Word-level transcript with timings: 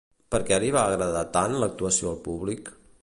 Per 0.35 0.37
què 0.45 0.57
li 0.63 0.71
va 0.75 0.85
agradar 0.93 1.21
tant 1.37 1.53
l'actuació 1.65 2.11
al 2.15 2.19
públic? 2.29 2.73